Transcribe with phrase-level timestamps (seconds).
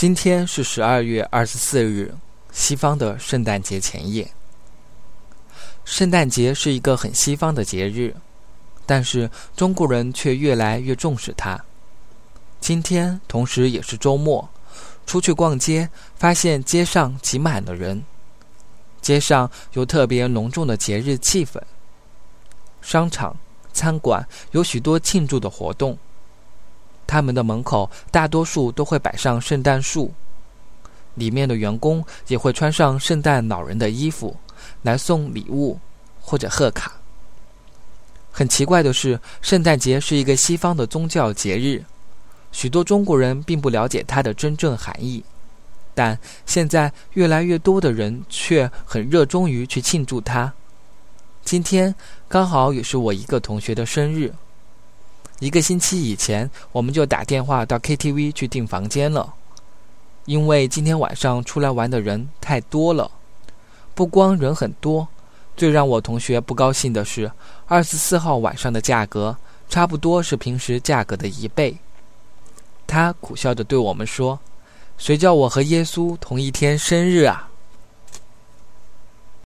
[0.00, 2.14] 今天是十二月二十四日，
[2.52, 4.26] 西方的圣诞节前夜。
[5.84, 8.16] 圣诞节是一个很西方的节日，
[8.86, 11.62] 但是中国人却越来越重视它。
[12.62, 14.48] 今天同时也是周末，
[15.04, 18.02] 出去逛街，发现街上挤满了人，
[19.02, 21.60] 街上有特别浓重的节日气氛。
[22.80, 23.36] 商场、
[23.74, 25.98] 餐馆有许多庆祝的活动。
[27.10, 30.14] 他们的门口大多数都会摆上圣诞树，
[31.16, 34.36] 里面的员工也会穿上圣诞老人的衣服
[34.82, 35.76] 来送礼物
[36.20, 36.92] 或者贺卡。
[38.30, 41.84] 很奇怪的是，圣诞节是一个西方的宗教节日，
[42.52, 45.24] 许多中国人并不了解它的真正含义，
[45.92, 50.52] 但现在越来越多的人却很热衷于去庆祝它。
[51.42, 51.92] 今天
[52.28, 54.32] 刚好也是我一个同学的生日。
[55.38, 59.32] 一个星期以前，我们就打电话到 KTV 去订房间了，
[60.26, 63.10] 因为今天晚上出来玩的人太多了。
[63.94, 65.08] 不光人很多，
[65.56, 67.30] 最让我同学不高兴的是，
[67.66, 69.36] 二十四号晚上的价格
[69.68, 71.76] 差不多是平时价格的一倍。
[72.86, 74.38] 他苦笑着对我们说
[74.98, 77.49] ：“谁叫我和耶稣同一天生日啊？”